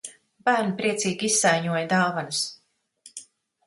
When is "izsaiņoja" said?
1.31-1.85